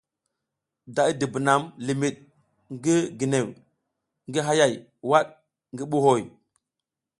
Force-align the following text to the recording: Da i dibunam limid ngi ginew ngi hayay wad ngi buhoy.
Da 0.95 1.03
i 1.11 1.13
dibunam 1.19 1.63
limid 1.85 2.15
ngi 2.73 2.95
ginew 3.19 3.47
ngi 4.27 4.39
hayay 4.47 4.73
wad 5.09 5.27
ngi 5.73 5.83
buhoy. 5.91 6.21